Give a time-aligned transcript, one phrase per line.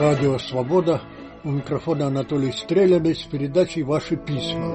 [0.00, 1.02] Радио «Свобода».
[1.44, 4.72] У микрофона Анатолий Стреляный с передачей «Ваши письма».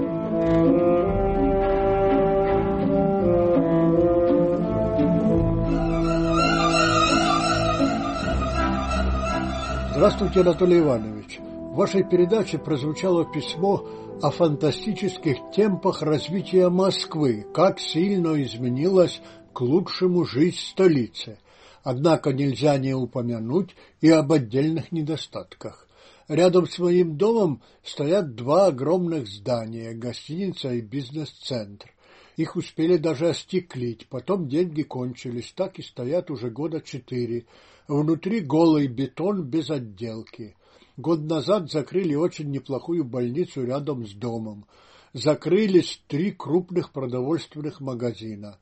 [9.96, 11.40] Здравствуйте, Анатолий Иванович.
[11.40, 13.84] В вашей передаче прозвучало письмо
[14.22, 19.24] о фантастических темпах развития Москвы, как сильно изменилась
[19.54, 21.40] к лучшему жизнь столицы.
[21.86, 25.88] Однако нельзя не упомянуть и об отдельных недостатках.
[26.28, 31.94] Рядом с моим домом стоят два огромных здания– гостиница и бизнес-центр.
[32.38, 37.46] Их успели даже остеклить, потом деньги кончились, так и стоят уже года четыре.
[37.88, 40.56] Внутри голый бетон без отделки.
[40.98, 44.66] Год назад закрыли очень неплохую больницу рядом с домом.
[45.14, 48.58] Закрылись три крупных продовольственных магазина.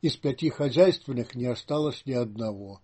[0.00, 2.80] Из пяти хозяйственных не осталось ни одного.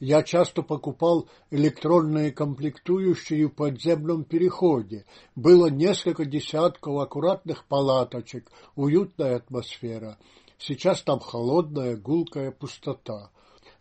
[0.00, 5.04] Я часто покупал электронные комплектующие в подземном переходе.
[5.36, 10.18] Было несколько десятков аккуратных палаточек, уютная атмосфера.
[10.58, 13.30] Сейчас там холодная, гулкая пустота.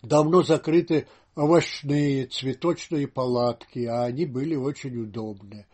[0.02, 5.66] Давно закрыты овощные, цветочные палатки, а они были очень удобны.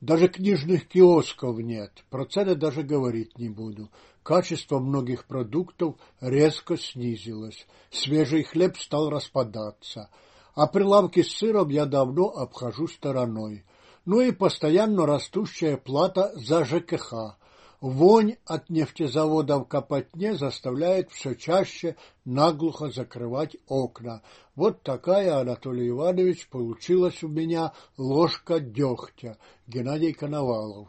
[0.00, 3.90] Даже книжных киосков нет, про цены даже говорить не буду.
[4.30, 10.08] Качество многих продуктов резко снизилось, свежий хлеб стал распадаться,
[10.54, 13.64] а прилавки с сыром я давно обхожу стороной.
[14.04, 17.38] Ну и постоянно растущая плата за ЖКХ.
[17.80, 24.22] Вонь от нефтезавода в Копотне заставляет все чаще наглухо закрывать окна.
[24.54, 29.38] Вот такая, Анатолий Иванович, получилась у меня ложка дегтя.
[29.66, 30.88] Геннадий Коновалов.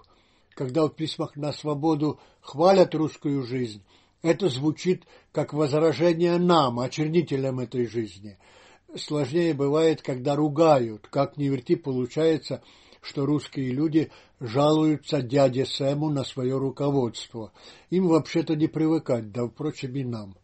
[0.62, 3.82] Когда в письмах на свободу хвалят русскую жизнь,
[4.22, 8.38] это звучит как возражение нам, очернителям этой жизни.
[8.96, 11.08] Сложнее бывает, когда ругают.
[11.08, 12.62] Как ни верти, получается,
[13.02, 17.54] что русские люди жалуются дяде Сэму на свое руководство.
[17.90, 20.36] Им вообще-то не привыкать, да, впрочем, и нам.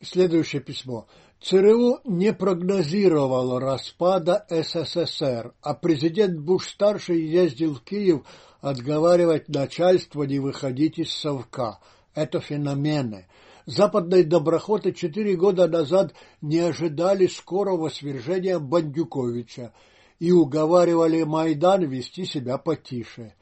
[0.00, 1.08] Следующее письмо.
[1.44, 8.22] ЦРУ не прогнозировал распада СССР, а президент Буш-старший ездил в Киев
[8.62, 11.80] отговаривать начальство не выходить из совка.
[12.14, 13.26] Это феномены.
[13.66, 19.74] Западные доброхоты четыре года назад не ожидали скорого свержения Бандюковича
[20.18, 23.34] и уговаривали Майдан вести себя потише.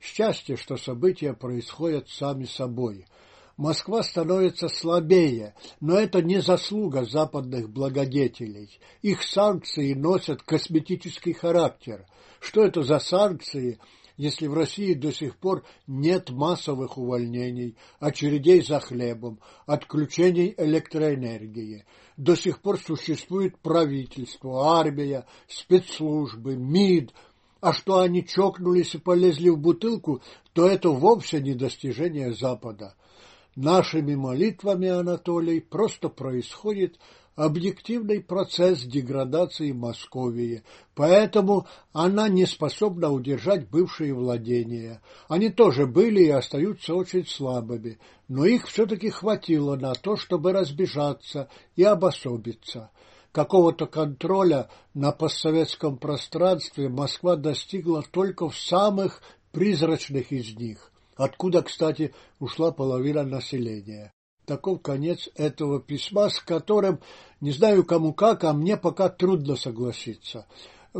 [0.00, 3.06] Счастье, что события происходят сами собой.
[3.56, 8.80] Москва становится слабее, но это не заслуга западных благодетелей.
[9.02, 12.06] Их санкции носят косметический характер.
[12.40, 13.78] Что это за санкции,
[14.16, 21.84] если в России до сих пор нет массовых увольнений, очередей за хлебом, отключений электроэнергии.
[22.16, 27.12] До сих пор существует правительство, армия, спецслужбы, МИД,
[27.60, 30.22] а что они чокнулись и полезли в бутылку,
[30.52, 32.94] то это вовсе не достижение Запада.
[33.56, 36.98] Нашими молитвами, Анатолий, просто происходит
[37.36, 40.62] объективный процесс деградации Московии,
[40.94, 45.00] поэтому она не способна удержать бывшие владения.
[45.28, 47.98] Они тоже были и остаются очень слабыми,
[48.28, 52.90] но их все-таки хватило на то, чтобы разбежаться и обособиться.
[53.32, 62.14] Какого-то контроля на постсоветском пространстве Москва достигла только в самых призрачных из них, откуда, кстати,
[62.38, 64.12] ушла половина населения.
[64.46, 67.00] Таков конец этого письма, с которым,
[67.40, 70.46] не знаю кому как, а мне пока трудно согласиться.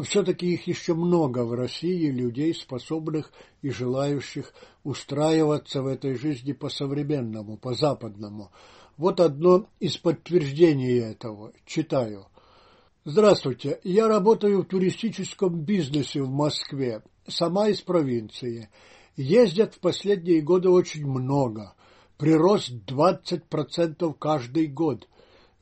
[0.03, 3.31] Все-таки их еще много в России, людей, способных
[3.63, 4.53] и желающих
[4.83, 8.51] устраиваться в этой жизни по-современному, по-западному.
[8.97, 11.53] Вот одно из подтверждений этого.
[11.65, 12.27] Читаю.
[13.05, 13.81] Здравствуйте.
[13.85, 18.71] Я работаю в туристическом бизнесе в Москве, сама из провинции.
[19.17, 21.75] Ездят в последние годы очень много
[22.17, 25.09] прирост 20% каждый год.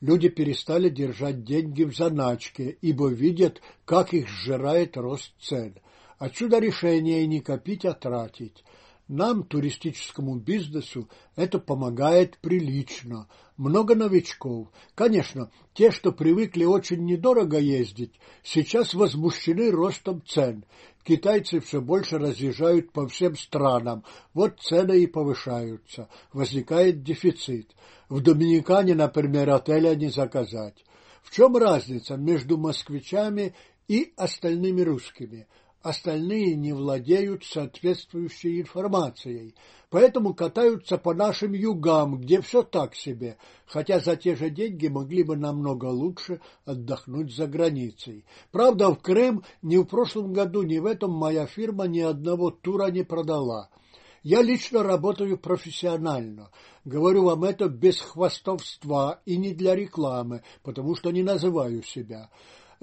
[0.01, 5.75] Люди перестали держать деньги в заначке, ибо видят, как их сжирает рост цен.
[6.17, 8.63] Отсюда решение не копить, а тратить.
[9.07, 13.27] Нам, туристическому бизнесу, это помогает прилично.
[13.57, 14.69] Много новичков.
[14.95, 18.13] Конечно, те, что привыкли очень недорого ездить,
[18.43, 20.63] сейчас возмущены ростом цен.
[21.03, 24.05] Китайцы все больше разъезжают по всем странам.
[24.33, 26.07] Вот цены и повышаются.
[26.31, 27.75] Возникает дефицит.
[28.07, 30.85] В Доминикане, например, отеля не заказать.
[31.21, 33.53] В чем разница между москвичами
[33.87, 35.47] и остальными русскими?
[35.83, 39.53] Остальные не владеют соответствующей информацией,
[39.89, 43.37] поэтому катаются по нашим югам, где все так себе,
[43.67, 48.25] хотя за те же деньги могли бы намного лучше отдохнуть за границей.
[48.51, 52.89] Правда, в Крым ни в прошлом году, ни в этом моя фирма ни одного тура
[52.89, 53.69] не продала.
[54.23, 56.49] Я лично работаю профессионально.
[56.85, 62.29] Говорю вам это без хвастовства и не для рекламы, потому что не называю себя.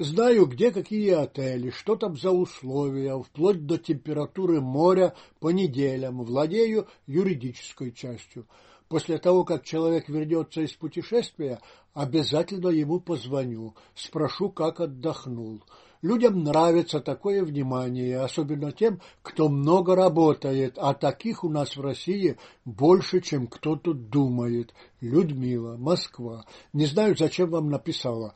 [0.03, 6.23] Знаю, где какие отели, что там за условия, вплоть до температуры моря по неделям.
[6.23, 8.47] Владею юридической частью.
[8.89, 11.61] После того, как человек вернется из путешествия,
[11.93, 15.63] обязательно ему позвоню, спрошу, как отдохнул.
[16.01, 22.39] Людям нравится такое внимание, особенно тем, кто много работает, а таких у нас в России
[22.65, 24.73] больше, чем кто тут думает.
[25.03, 26.47] Людмила, Москва.
[26.73, 28.33] Не знаю, зачем вам написала.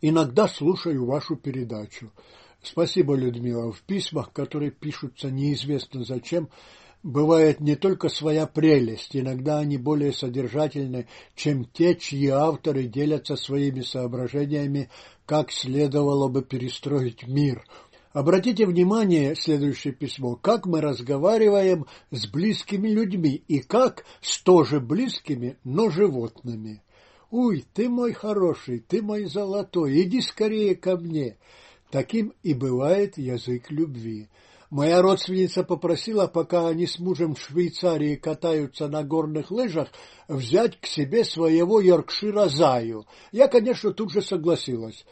[0.00, 2.10] Иногда слушаю вашу передачу.
[2.62, 3.72] Спасибо, Людмила.
[3.72, 6.48] В письмах, которые пишутся неизвестно зачем,
[7.02, 13.80] бывает не только своя прелесть, иногда они более содержательны, чем те, чьи авторы делятся своими
[13.80, 14.90] соображениями,
[15.26, 17.64] как следовало бы перестроить мир.
[18.12, 25.58] Обратите внимание, следующее письмо, как мы разговариваем с близкими людьми и как с тоже близкими,
[25.62, 26.82] но животными.
[27.30, 31.36] «Уй, ты мой хороший, ты мой золотой, иди скорее ко мне!»
[31.90, 34.28] Таким и бывает язык любви.
[34.70, 39.88] Моя родственница попросила, пока они с мужем в Швейцарии катаются на горных лыжах,
[40.28, 43.06] взять к себе своего Йоркшира Заю.
[43.32, 45.04] Я, конечно, тут же согласилась.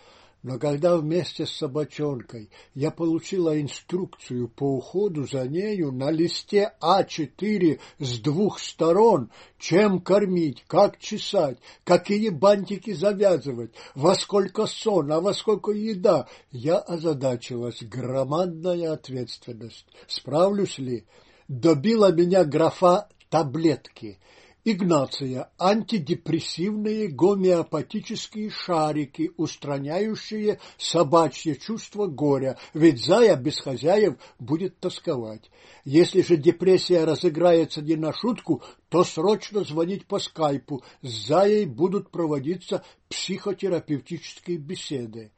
[0.42, 7.80] Но когда вместе с собачонкой я получила инструкцию по уходу за нею на листе А4
[7.98, 15.34] с двух сторон, чем кормить, как чесать, какие бантики завязывать, во сколько сон, а во
[15.34, 17.82] сколько еда, я озадачилась.
[17.82, 19.86] Громадная ответственность.
[20.06, 21.04] Справлюсь ли?
[21.48, 24.20] Добила меня графа таблетки–
[24.70, 35.50] Игнация– антидепрессивные гомеопатические шарики, устраняющие собачье чувство горя, ведь зая без хозяев будет тосковать.
[35.86, 42.10] Если же депрессия разыграется не на шутку, то срочно звонить по скайпу, с заей будут
[42.10, 45.32] проводиться психотерапевтические беседы.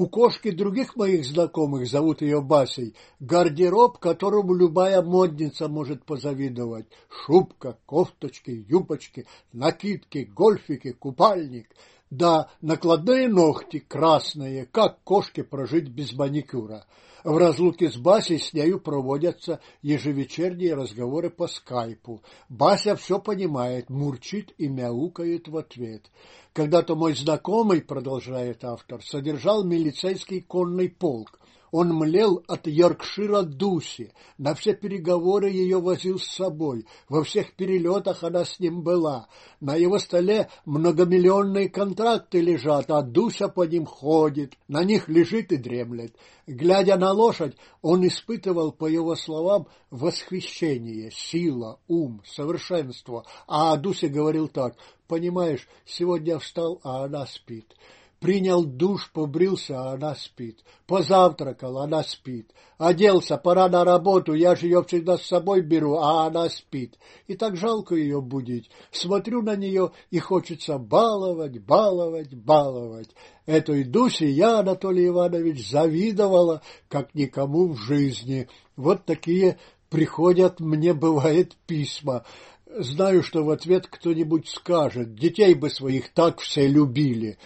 [0.00, 6.86] У кошки других моих знакомых, зовут ее Басей, гардероб, которому любая модница может позавидовать.
[7.10, 11.68] Шубка, кофточки, юбочки, накидки, гольфики, купальник.
[12.08, 16.86] Да, накладные ногти красные, как кошке прожить без маникюра.
[17.24, 22.22] В разлуке с Басей с нею проводятся ежевечерние разговоры по скайпу.
[22.48, 26.10] Бася все понимает, мурчит и мяукает в ответ.
[26.52, 31.39] Когда-то мой знакомый, продолжает автор, содержал милицейский конный полк.
[31.70, 38.24] Он млел от Йоркшира Дуси, на все переговоры ее возил с собой, во всех перелетах
[38.24, 39.28] она с ним была.
[39.60, 45.56] На его столе многомиллионные контракты лежат, а Дуся по ним ходит, на них лежит и
[45.56, 46.14] дремлет.
[46.46, 53.24] Глядя на лошадь, он испытывал, по его словам, восхищение, сила, ум, совершенство.
[53.46, 54.74] А о Дусе говорил так,
[55.06, 57.76] понимаешь, сегодня встал, а она спит.
[58.20, 60.62] Принял душ, побрился, а она спит.
[60.86, 62.52] Позавтракал, она спит.
[62.76, 66.98] Оделся, пора на работу, я же ее всегда с собой беру, а она спит.
[67.28, 68.70] И так жалко ее будить.
[68.90, 73.08] Смотрю на нее, и хочется баловать, баловать, баловать.
[73.46, 78.48] Этой Дусе я, Анатолий Иванович, завидовала, как никому в жизни.
[78.76, 82.26] Вот такие приходят мне, бывает, письма.
[82.66, 87.38] Знаю, что в ответ кто-нибудь скажет, детей бы своих так все любили.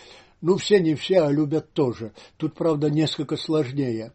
[0.47, 2.13] Ну, все не все, а любят тоже.
[2.37, 4.13] Тут, правда, несколько сложнее.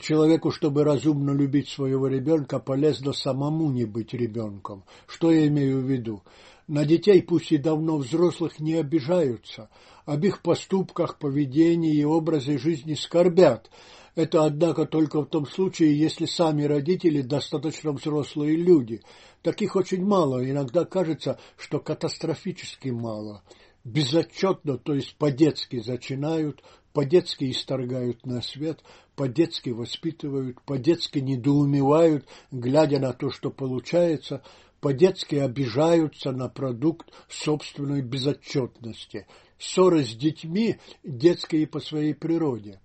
[0.00, 4.84] Человеку, чтобы разумно любить своего ребенка, полезно самому не быть ребенком.
[5.08, 6.22] Что я имею в виду?
[6.68, 9.70] На детей, пусть и давно взрослых, не обижаются.
[10.06, 13.68] Об их поступках, поведении и образе жизни скорбят.
[14.14, 19.00] Это, однако, только в том случае, если сами родители достаточно взрослые люди.
[19.42, 23.42] Таких очень мало, иногда кажется, что катастрофически мало
[23.84, 26.62] безотчетно, то есть по-детски зачинают,
[26.92, 28.80] по-детски исторгают на свет,
[29.16, 34.42] по-детски воспитывают, по-детски недоумевают, глядя на то, что получается,
[34.80, 39.26] по-детски обижаются на продукт собственной безотчетности.
[39.58, 42.80] Ссоры с детьми детские по своей природе.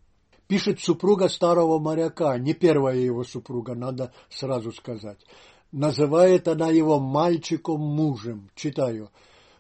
[0.48, 5.20] Пишет супруга старого моряка, не первая его супруга, надо сразу сказать.
[5.72, 8.50] Называет она его мальчиком-мужем.
[8.56, 9.10] Читаю.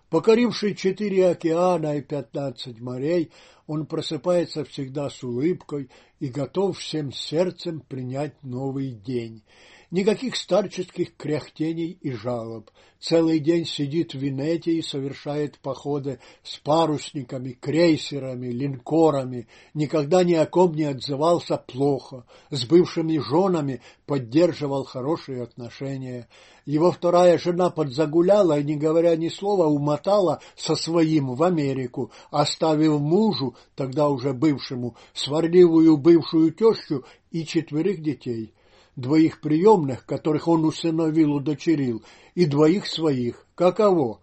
[0.10, 3.30] Покоривший четыре океана и пятнадцать морей,
[3.66, 9.44] он просыпается всегда с улыбкой и готов всем сердцем принять новый день.
[9.90, 12.72] Никаких старческих кряхтений и жалоб.
[13.00, 19.48] Целый день сидит в Венете и совершает походы с парусниками, крейсерами, линкорами.
[19.74, 22.26] Никогда ни о ком не отзывался плохо.
[22.50, 26.28] С бывшими женами поддерживал хорошие отношения.
[26.66, 33.00] Его вторая жена подзагуляла и, не говоря ни слова, умотала со своим в Америку, оставив
[33.00, 38.54] мужу, тогда уже бывшему, сварливую бывшую тещу и четверых детей
[38.98, 42.04] двоих приемных, которых он усыновил, удочерил,
[42.36, 43.46] и двоих своих.
[43.56, 44.20] Каково?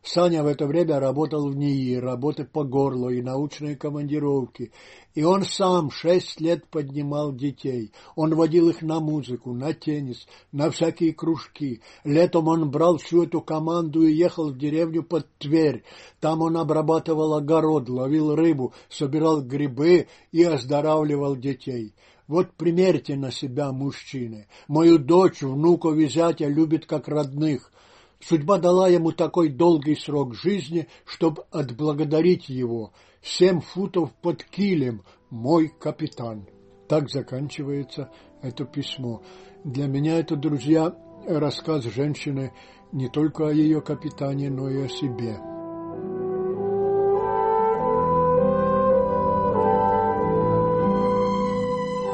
[0.00, 4.70] Саня в это время работал в НИИ, работы по горлу и научные командировки.
[5.14, 7.92] И он сам шесть лет поднимал детей.
[8.14, 11.82] Он водил их на музыку, на теннис, на всякие кружки.
[12.04, 15.82] Летом он брал всю эту команду и ехал в деревню под Тверь.
[16.20, 21.92] Там он обрабатывал огород, ловил рыбу, собирал грибы и оздоравливал детей.
[22.28, 24.46] Вот примерьте на себя, мужчины.
[24.68, 27.72] Мою дочь, внуков и зятя любит как родных.
[28.20, 32.92] Судьба дала ему такой долгий срок жизни, чтобы отблагодарить его.
[33.22, 36.46] Семь футов под килем, мой капитан.
[36.86, 38.10] Так заканчивается
[38.42, 39.22] это письмо.
[39.64, 40.94] Для меня это, друзья,
[41.26, 42.52] рассказ женщины
[42.92, 45.57] не только о ее капитане, но и о себе.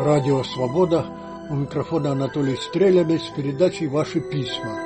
[0.04, 1.06] Радио «Свобода».
[1.48, 4.78] У микрофона Анатолий Стрелябец с передачей «Ваши письма».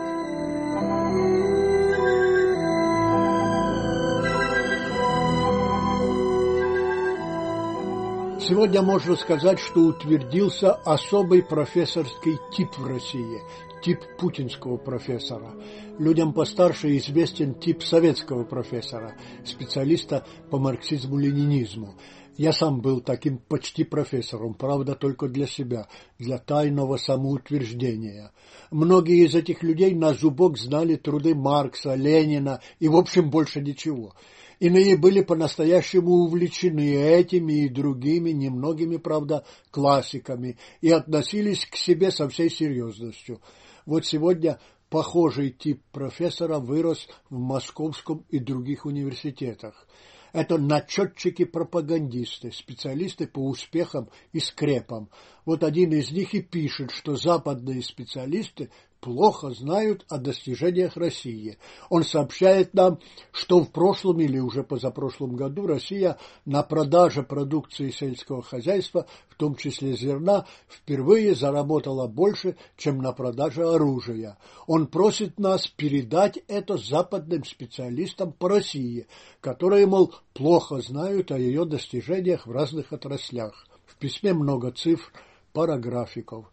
[8.41, 13.43] Сегодня можно сказать, что утвердился особый профессорский тип в России,
[13.83, 15.51] тип путинского профессора.
[15.99, 21.97] Людям постарше известен тип советского профессора, специалиста по марксизму-ленинизму.
[22.39, 25.89] Я сам был таким почти профессором, правда, только для себя,
[26.21, 28.31] для тайного самоутверждения.
[28.71, 34.15] Многие из этих людей на зубок знали труды Маркса, Ленина и, в общем, больше ничего.
[34.61, 42.29] Иные были по-настоящему увлечены этими и другими, немногими, правда, классиками, и относились к себе со
[42.29, 43.41] всей серьезностью.
[43.85, 49.89] Вот сегодня похожий тип профессора вырос в Московском и других университетах.
[50.33, 55.09] Это начетчики-пропагандисты, специалисты по успехам и скрепам.
[55.49, 58.69] Вот один из них и пишет, что западные специалисты
[59.01, 61.57] плохо знают о достижениях России.
[61.89, 62.99] Он сообщает нам,
[63.33, 69.57] что в прошлом или уже позапрошлом году Россия на продаже продукции сельского хозяйства, в том
[69.57, 74.37] числе зерна, впервые заработала больше, чем на продаже оружия.
[74.67, 79.07] Он просит нас передать это западным специалистам по России,
[79.41, 83.65] которые, мол, плохо знают о ее достижениях в разных отраслях.
[83.87, 85.11] В письме много цифр,
[85.53, 86.51] параграфиков.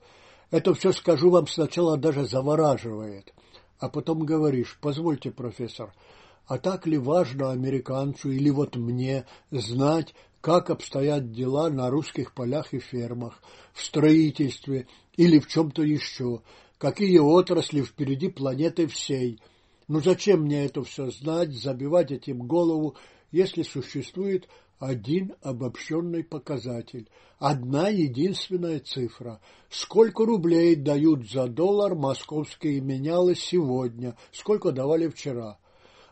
[0.51, 3.33] Это все, скажу вам, сначала даже завораживает.
[3.79, 5.93] А потом говоришь, позвольте, профессор,
[6.47, 12.73] а так ли важно американцу или вот мне знать, как обстоят дела на русских полях
[12.73, 13.41] и фермах,
[13.73, 14.87] в строительстве
[15.17, 16.41] или в чем-то еще,
[16.77, 19.39] какие отрасли впереди планеты всей.
[19.87, 22.95] Ну зачем мне это все знать, забивать этим голову,
[23.31, 24.47] если существует
[24.79, 29.39] один обобщенный показатель, одна единственная цифра.
[29.70, 35.58] Сколько рублей дают за доллар московские менялы сегодня, сколько давали вчера.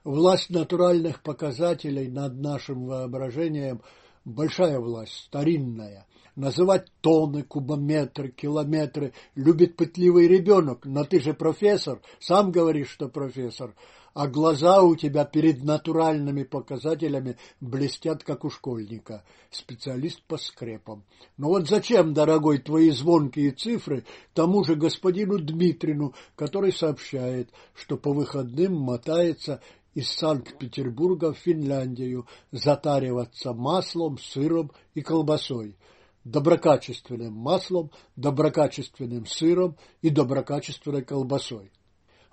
[0.04, 3.82] Власть натуральных показателей над нашим воображением–
[4.26, 6.06] большая власть, старинная.
[6.36, 13.76] Называть тонны, кубометры, километры любит пытливый ребенок, но ты же профессор, сам говоришь, что профессор–
[14.14, 19.24] а глаза у тебя перед натуральными показателями блестят, как у школьника.
[19.50, 21.04] Специалист по скрепам.
[21.38, 28.14] Но вот зачем, дорогой, твои звонкие цифры тому же господину Дмитрину, который сообщает, что по
[28.14, 29.62] выходным мотается
[29.96, 35.76] из Санкт-Петербурга в Финляндию затариваться маслом, сыром и колбасой
[36.24, 41.72] доброкачественным маслом, доброкачественным сыром и доброкачественной колбасой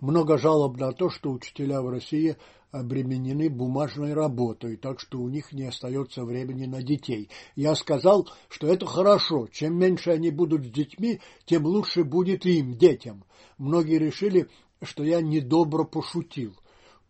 [0.00, 2.37] много жалоб на то, что учителя в России
[2.71, 7.28] обременены бумажной работой, так что у них не остается времени на детей.
[7.57, 9.49] Я сказал, что это хорошо.
[9.50, 13.25] Чем меньше они будут с детьми, тем лучше будет им, детям.
[13.59, 14.49] Многие решили,
[14.83, 16.54] что я недобро пошутил.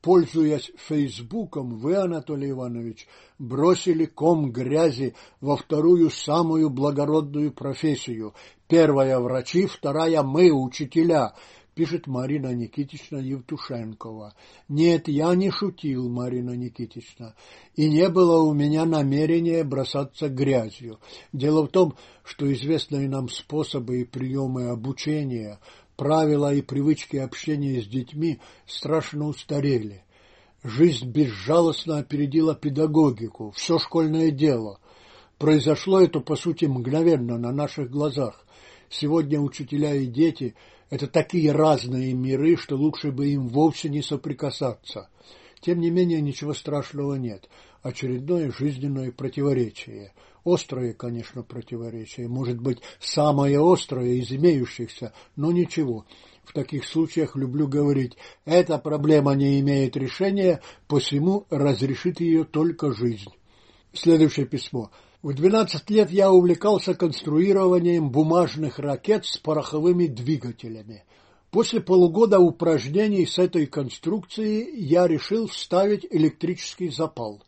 [0.00, 3.06] Пользуясь Фейсбуком, вы, Анатолий Иванович,
[3.38, 8.32] бросили ком грязи во вторую самую благородную профессию.
[8.66, 11.34] Первая– врачи, вторая– мы, учителя–
[11.80, 14.34] пишет Марина Никитична Евтушенкова.
[14.68, 17.34] Нет, я не шутил, Марина Никитична,
[17.74, 20.98] и не было у меня намерения бросаться грязью.
[21.32, 25.58] Дело в том, что известные нам способы и приемы обучения,
[25.96, 30.04] правила и привычки общения с детьми страшно устарели.
[30.62, 34.80] Жизнь безжалостно опередила педагогику, все школьное дело.
[35.38, 38.44] Произошло это, по сути, мгновенно, на наших глазах.
[38.90, 40.54] Сегодня учителя и дети–
[40.90, 45.08] это такие разные миры, что лучше бы им вовсе не соприкасаться.
[45.60, 47.48] Тем не менее, ничего страшного нет.
[47.82, 50.12] Очередное жизненное противоречие.
[50.44, 52.28] Острое, конечно, противоречие.
[52.28, 56.06] Может быть, самое острое из имеющихся, но ничего.
[56.44, 63.30] В таких случаях люблю говорить, эта проблема не имеет решения, посему разрешит ее только жизнь.
[63.92, 64.90] Следующее письмо.
[65.22, 71.04] В 12 лет я увлекался конструированием бумажных ракет с пороховыми двигателями.
[71.50, 77.42] После полугода упражнений с этой конструкцией я решил вставить электрический запал.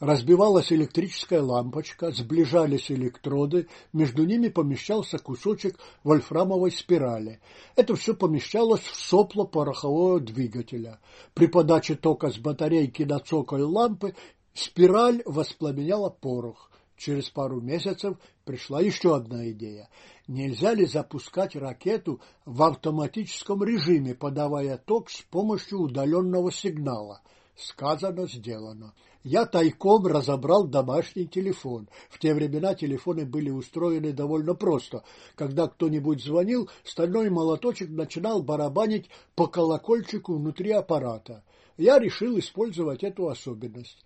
[0.00, 7.40] Разбивалась электрическая лампочка, сближались электроды, между ними помещался кусочек вольфрамовой спирали.
[7.76, 10.98] Это все помещалось в сопло порохового двигателя.
[11.34, 14.14] При подаче тока с батарейки на цоколь лампы
[14.54, 16.67] спираль воспламеняла порох.
[16.98, 19.88] Через пару месяцев пришла еще одна идея.
[20.26, 27.22] Нельзя ли запускать ракету в автоматическом режиме, подавая ток с помощью удаленного сигнала?
[27.54, 28.94] Сказано, сделано.
[29.22, 31.88] Я тайком разобрал домашний телефон.
[32.08, 35.04] В те времена телефоны были устроены довольно просто.
[35.36, 41.44] Когда кто-нибудь звонил, стальной молоточек начинал барабанить по колокольчику внутри аппарата.
[41.76, 44.04] Я решил использовать эту особенность.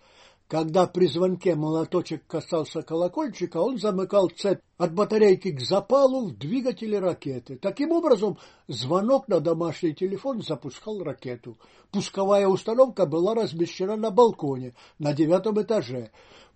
[0.53, 6.99] Когда при звонке молоточек касался колокольчика, он замыкал цепь от батарейки к запалу в двигателе
[6.99, 7.57] ракеты.
[7.57, 8.37] Таким образом,
[8.69, 11.57] звонок на домашний телефон запускал ракету.
[11.91, 16.11] Пусковая установка была размещена на балконе на девятом этаже.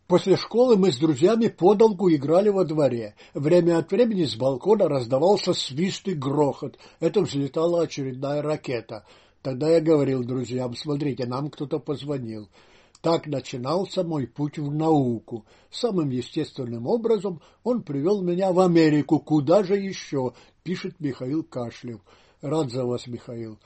[0.07, 3.15] После школы мы с друзьями подолгу играли во дворе.
[3.33, 6.77] Время от времени с балкона раздавался свист и грохот.
[7.01, 9.07] Это взлетала очередная ракета.
[9.41, 12.51] Тогда я говорил друзьям, смотрите, нам кто-то позвонил.
[13.03, 15.45] Так начинался мой путь в науку.
[15.71, 19.21] Самым естественным образом он привел меня в Америку.
[19.21, 20.33] Куда же еще?
[20.63, 22.01] Пишет Михаил Кашлев.
[22.41, 23.59] Рад за вас, Михаил.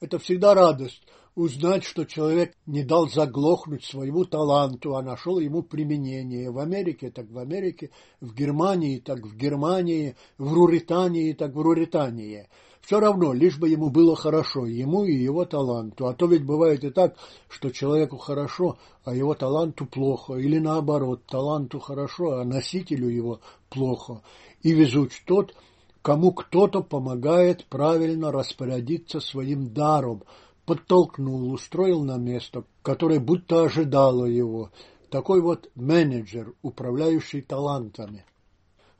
[0.00, 1.02] Это всегда радость
[1.34, 6.50] узнать, что человек не дал заглохнуть своему таланту, а нашел ему применение.
[6.50, 7.90] В Америке так в Америке,
[8.20, 12.48] в Германии так в Германии, в Руритании так в Руритании.
[12.80, 16.06] Все равно, лишь бы ему было хорошо, ему и его таланту.
[16.06, 17.16] А то ведь бывает и так,
[17.48, 20.34] что человеку хорошо, а его таланту плохо.
[20.34, 24.22] Или наоборот, таланту хорошо, а носителю его плохо.
[24.62, 25.54] И везуч тот,
[26.02, 30.24] кому кто-то помогает правильно распорядиться своим даром,
[30.64, 34.70] подтолкнул, устроил на место, которое будто ожидало его.
[35.10, 38.24] Такой вот менеджер, управляющий талантами.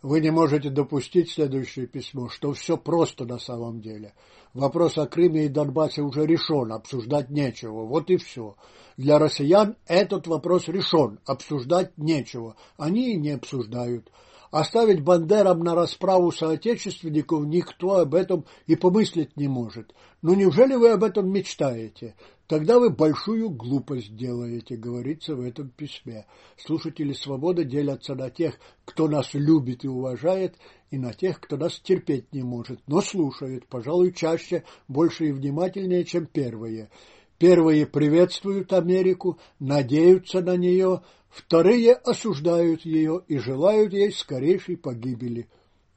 [0.03, 4.15] Вы не можете допустить следующее письмо, что все просто на самом деле.
[4.55, 7.85] Вопрос о Крыме и Донбассе уже решен, обсуждать нечего.
[7.85, 8.57] Вот и все.
[8.97, 12.57] Для россиян этот вопрос решен, обсуждать нечего.
[12.79, 14.11] Они и не обсуждают.
[14.51, 19.95] Оставить Бандерам на расправу соотечественников никто об этом и помыслить не может.
[20.23, 22.17] Ну неужели вы об этом мечтаете?
[22.49, 26.27] Тогда вы большую глупость делаете, говорится в этом письме.
[26.57, 30.57] Слушатели свободы делятся на тех, кто нас любит и уважает,
[30.91, 36.05] и на тех, кто нас терпеть не может, но слушает, пожалуй, чаще, больше и внимательнее,
[36.05, 36.91] чем первые.
[37.41, 41.01] Первые приветствуют Америку, надеются на нее,
[41.31, 45.49] вторые осуждают ее и желают ей скорейшей погибели.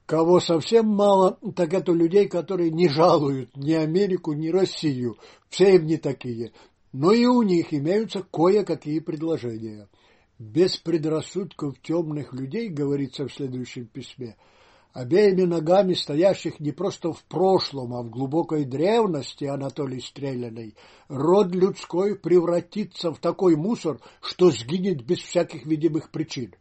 [0.06, 5.18] Кого совсем мало, так это людей, которые не жалуют ни Америку, ни Россию.
[5.50, 6.54] Все им не такие.
[6.94, 9.90] Но и у них имеются кое-какие предложения.
[10.40, 14.38] Без предрассудков темных людей, говорится в следующем письме,
[14.94, 20.76] обеими ногами стоящих не просто в прошлом, а в глубокой древности Анатолий Стреляной,
[21.10, 26.54] род людской превратится в такой мусор, что сгинет без всяких видимых причин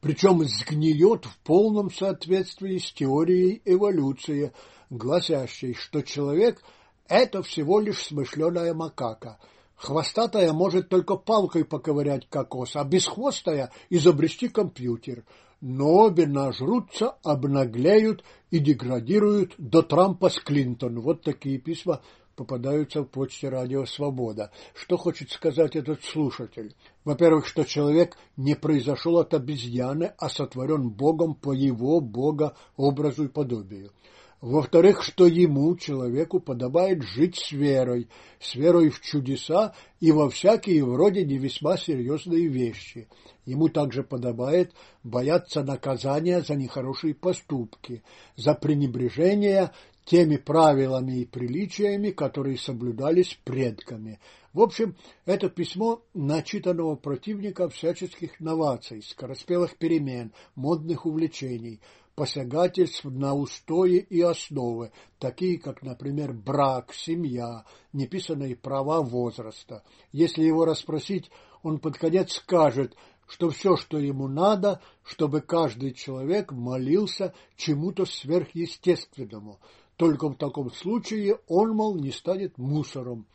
[0.00, 4.52] причем сгниет в полном соответствии с теорией эволюции,
[4.88, 6.62] гласящей, что человек–
[7.08, 9.38] это всего лишь смышленая макака.
[9.80, 15.24] Хвостатая может только палкой поковырять кокос, а бесхвостая– изобрести компьютер.
[15.62, 21.00] Но обе нажрутся, обнаглеют и деградируют до Трампа с Клинтон.
[21.00, 22.02] Вот такие письма
[22.36, 24.50] попадаются в почте радио «Свобода».
[24.74, 26.74] Что хочет сказать этот слушатель?
[27.04, 33.28] Во-первых, что человек не произошел от обезьяны, а сотворен Богом по его Бога образу и
[33.28, 33.92] подобию.
[34.40, 38.08] Во-вторых, что ему, человеку, подобает жить с верой,
[38.40, 43.06] с верой в чудеса и во всякие вроде не весьма серьезные вещи.
[43.44, 44.72] Ему также подобает
[45.02, 48.02] бояться наказания за нехорошие поступки,
[48.34, 49.72] за пренебрежение
[50.06, 54.20] теми правилами и приличиями, которые соблюдались предками.
[54.54, 61.82] В общем, это письмо начитанного противника всяческих новаций, скороспелых перемен, модных увлечений–
[62.14, 69.82] посягательств на устои и основы, такие как, например, брак, семья, неписанные права возраста.
[70.12, 71.30] Если его расспросить,
[71.62, 72.96] он под конец скажет,
[73.26, 79.60] что все, что ему надо, чтобы каждый человек молился чему-то сверхъестественному.
[79.96, 83.26] Только в таком случае он, мол, не станет мусором.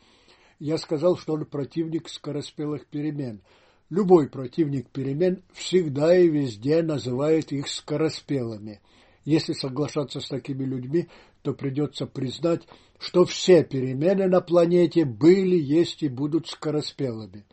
[0.58, 3.42] Я сказал, что он противник скороспелых перемен–
[3.88, 8.80] Любой противник перемен всегда и везде называет их скороспелыми.
[9.24, 11.08] Если соглашаться с такими людьми,
[11.42, 12.66] то придется признать,
[12.98, 17.44] что все перемены на планете были, есть и будут скороспелыми.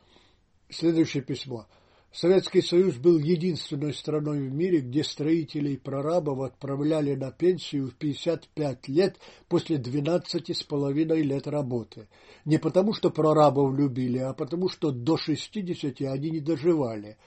[0.69, 1.67] Следующее письмо.
[2.13, 8.87] Советский Союз был единственной страной в мире, где строителей прорабов отправляли на пенсию в 55
[8.87, 12.07] лет после 12 с половиной лет работы.
[12.45, 17.17] Не потому, что прорабов любили, а потому, что до 60 они не доживали.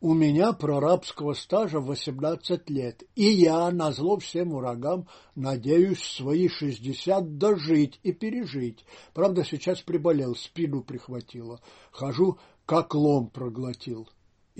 [0.00, 8.00] У меня прорабского стажа 18 лет, и я, назло всем врагам, надеюсь свои 60 дожить
[8.02, 8.86] и пережить.
[9.12, 11.60] Правда, сейчас приболел, спину прихватило.
[11.90, 14.08] Хожу, как лом проглотил.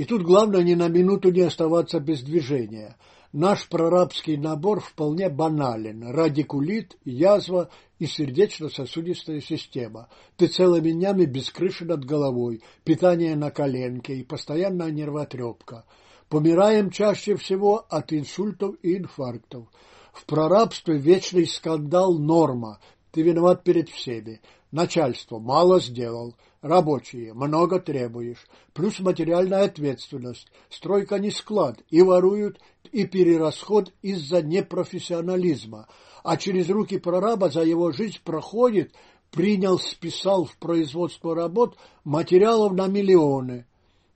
[0.00, 2.96] И тут главное ни на минуту не оставаться без движения.
[3.34, 6.08] Наш прорабский набор вполне банален.
[6.10, 10.08] Радикулит, язва и сердечно-сосудистая система.
[10.38, 15.84] Ты целыми днями без крыши над головой, питание на коленке и постоянная нервотрепка.
[16.30, 19.66] Помираем чаще всего от инсультов и инфарктов.
[20.14, 22.80] В прорабстве вечный скандал– норма.
[23.10, 24.40] Ты виноват перед всеми.
[24.72, 30.48] Начальство мало сделал– Рабочие, много требуешь, плюс материальная ответственность.
[30.68, 32.60] Стройка не склад, и воруют,
[32.92, 35.88] и перерасход из-за непрофессионализма.
[36.22, 38.94] А через руки прораба за его жизнь проходит,
[39.30, 43.64] принял, списал в производство работ материалов на миллионы.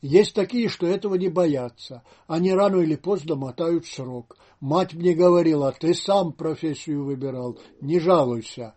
[0.02, 2.02] Есть такие, что этого не боятся.
[2.26, 4.36] Они рано или поздно мотают срок.
[4.60, 8.74] Мать мне говорила, ты сам профессию выбирал, не жалуйся.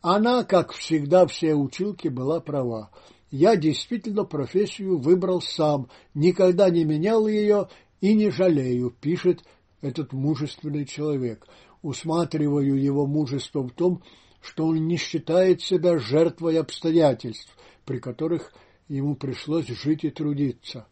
[0.00, 2.90] Она, как всегда, все училки была права.
[3.30, 7.68] Я действительно профессию выбрал сам, никогда не менял ее
[8.00, 9.42] и не жалею, пишет
[9.80, 11.46] этот мужественный человек.
[11.82, 14.02] Усматриваю его мужество в том,
[14.40, 18.52] что он не считает себя жертвой обстоятельств, при которых
[18.88, 20.86] ему пришлось жить и трудиться.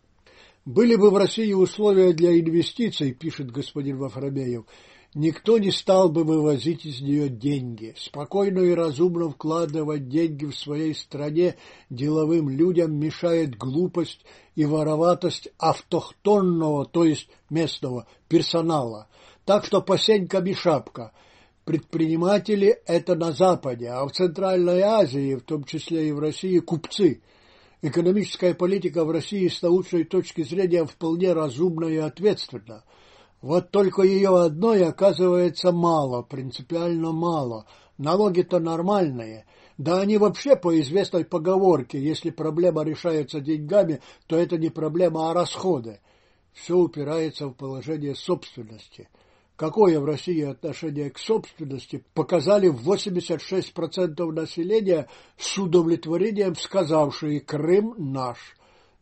[0.64, 4.64] Были бы в России условия для инвестиций, пишет господин Вафрамеев,
[5.18, 7.94] Никто не стал бы вывозить из нее деньги.
[7.96, 11.56] Спокойно и разумно вкладывать деньги в своей стране
[11.88, 14.26] деловым людям мешает глупость
[14.56, 19.08] и вороватость автохтонного, то есть местного персонала.
[19.46, 21.12] Так что посеньками шапка.
[21.64, 27.22] Предприниматели– это на Западе, а в Центральной Азии, в том числе и в России, купцы.
[27.80, 32.84] Экономическая политика в России с научной точки зрения вполне разумна и ответственна.
[33.46, 37.64] Вот только ее одной оказывается мало, принципиально мало.
[37.96, 39.46] Налоги-то нормальные.
[39.78, 45.32] Да они вообще по известной поговорке, если проблема решается деньгами, то это не проблема, а
[45.32, 46.00] расходы.
[46.54, 49.08] Все упирается в положение собственности.
[49.54, 55.06] Какое в России отношение к собственности показали 86% населения
[55.38, 58.55] с удовлетворением сказавшие «Крым наш».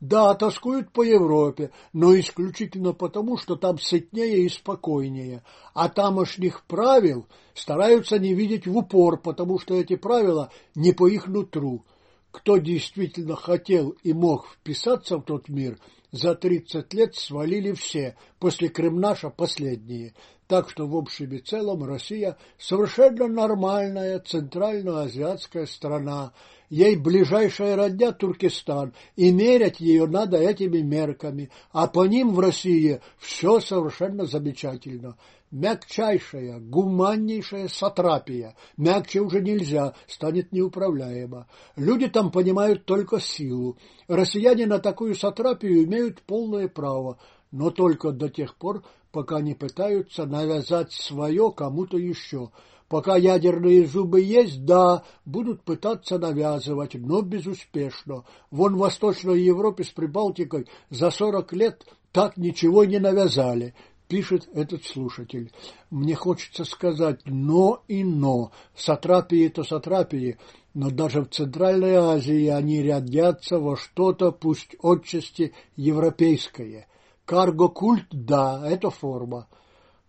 [0.05, 7.27] Да, тоскуют по Европе, но исключительно потому, что там сытнее и спокойнее, а тамошних правил
[7.55, 11.87] стараются не видеть в упор, потому что эти правила не по их нутру.
[12.33, 15.79] Кто действительно хотел и мог вписаться в тот мир,
[16.13, 20.13] за тридцать лет свалили все, после Крымнаша последние.
[20.47, 26.33] Так что в общем и целом Россия совершенно нормальная центральноазиатская страна,
[26.69, 33.01] ей ближайшая родня Туркестан, и мерять ее надо этими мерками, а по ним в России
[33.17, 35.17] все совершенно замечательно.
[35.51, 38.55] Мягчайшая, гуманнейшая сатрапия.
[38.77, 41.47] Мягче уже нельзя, станет неуправляемо.
[41.77, 43.79] Люди там понимают только силу.
[44.09, 47.19] Россияне на такую сатрапию имеют полное право,
[47.53, 48.83] но только до тех пор,
[49.15, 52.51] пока не пытаются навязать свое кому-то еще–
[52.89, 58.25] Пока ядерные зубы есть, да, будут пытаться навязывать, но безуспешно.
[58.51, 63.75] Вон в Восточной Европе с Прибалтикой за сорок лет так ничего не навязали.
[64.07, 65.51] Пишет этот слушатель.
[65.91, 68.53] Мне хочется сказать «но» и «но».
[68.77, 70.37] Сатрапии то сатрапии,
[70.75, 76.87] но даже в Центральной Азии они рядятся во что-то, пусть отчасти европейское.
[77.25, 79.49] Карго-культ– да, это форма.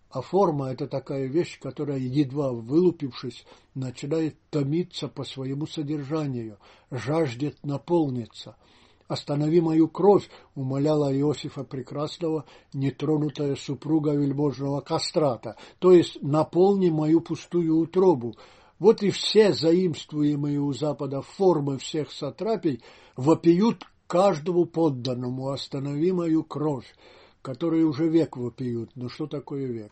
[0.09, 6.57] А форма– это такая вещь, которая, едва вылупившись, начинает томиться по своему содержанию,
[6.91, 8.55] жаждет наполниться–
[9.07, 17.77] «Останови мою кровь!»— умоляла Иосифа Прекрасного, нетронутая супруга вельможного кастрата, то есть «наполни мою пустую
[17.77, 18.35] утробу».
[18.79, 22.83] Вот и все заимствуемые у Запада формы всех сатрапий
[23.15, 26.93] вопиют каждому подданному «останови мою кровь»,
[27.41, 28.91] которые уже век вопиют.
[28.95, 29.91] Но что такое век?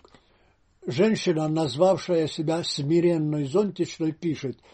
[0.86, 4.58] Женщина, назвавшая себя смиренной зонтичной, пишет–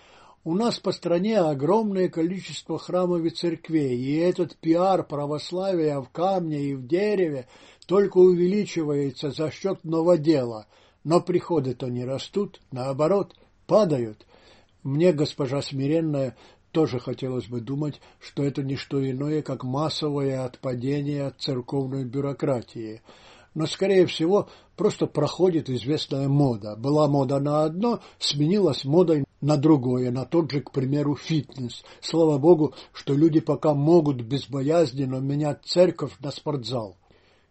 [0.45, 6.61] у нас по стране огромное количество храмов и церквей, и этот пиар православия в камне
[6.61, 7.47] и в дереве
[7.85, 10.65] только увеличивается за счет новодела,
[11.03, 13.35] но приходы-то не растут, наоборот,
[13.67, 14.25] падают.
[14.81, 16.37] Мне, госпожа Смиренная,
[16.71, 23.01] тоже хотелось бы думать, что это не что иное, как массовое отпадение от церковной бюрократии–
[23.55, 26.75] но, скорее всего, просто проходит известная мода.
[26.75, 31.83] Была мода на одно, сменилась модой на другое, на тот же, к примеру, фитнес.
[32.01, 36.98] Слава Богу, что люди пока могут безбоязненно менять церковь на спортзал.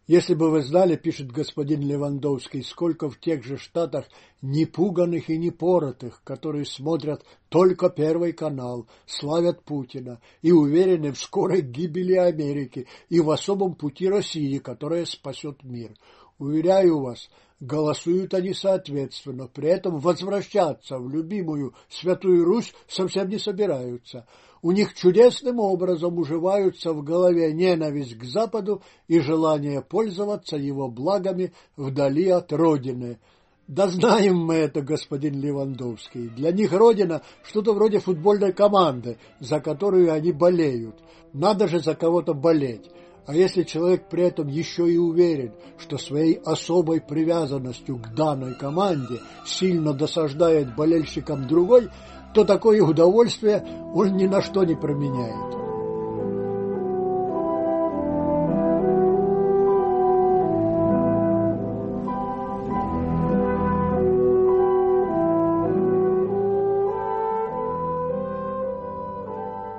[0.09, 4.07] Если бы вы знали, пишет господин Левандовский, сколько в тех же штатах
[4.41, 12.15] непуганных и непоротых, которые смотрят только Первый канал, славят Путина и уверены в скорой гибели
[12.15, 15.93] Америки и в особом пути России, которая спасет мир.
[16.39, 17.29] Уверяю вас,
[17.61, 24.27] голосуют они соответственно, при этом возвращаться в любимую Святую Русь совсем не собираются.
[24.61, 31.53] У них чудесным образом уживаются в голове ненависть к Западу и желание пользоваться его благами
[31.77, 33.19] вдали от Родины.
[33.69, 36.29] Да знаем мы это, господин Левандовский.
[36.31, 40.97] Для них Родина что-то вроде футбольной команды, за которую они болеют.
[41.33, 42.91] Надо же за кого-то болеть.
[43.27, 49.21] А если человек при этом еще и уверен, что своей особой привязанностью к данной команде
[49.45, 51.91] сильно досаждает болельщикам другой,
[52.35, 53.65] то такое удовольствие
[53.95, 55.59] он ни на что не променяет.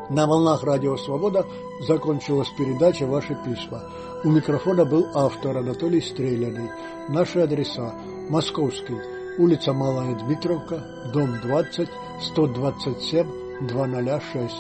[0.10, 1.46] На волнах Радио Свобода
[1.88, 3.84] закончилась передача «Ваши письма».
[4.24, 6.72] У микрофона был автор Анатолий Стреляный.
[7.08, 7.94] Наши адреса.
[8.28, 9.19] Московский.
[9.40, 11.88] Улица Малая Дмитровка, дом 20,
[12.24, 14.56] 127, 206.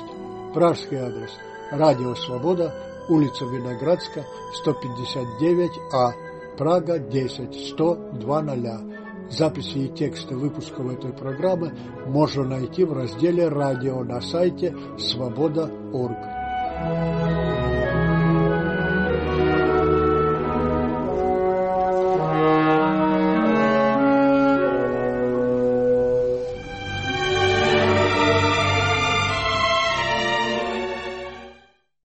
[0.53, 1.31] Пражский адрес.
[1.69, 2.73] Радио Свобода.
[3.09, 4.25] Улица Виноградска,
[4.65, 6.11] 159А.
[6.57, 9.31] Прага, 10, 100, 200.
[9.31, 16.17] Записи и тексты выпусков этой программы можно найти в разделе «Радио» на сайте свобода.орг.